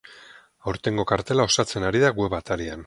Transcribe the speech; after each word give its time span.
Aurtengo 0.71 1.05
kartela 1.13 1.47
osatzen 1.51 1.87
ari 1.91 2.05
da 2.07 2.15
web 2.23 2.39
atarian. 2.43 2.79